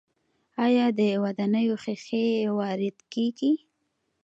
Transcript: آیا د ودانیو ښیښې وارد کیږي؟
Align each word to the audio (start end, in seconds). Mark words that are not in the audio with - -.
آیا 0.65 0.85
د 0.97 1.01
ودانیو 1.23 1.75
ښیښې 1.83 2.25
وارد 2.57 2.97
کیږي؟ 3.13 3.53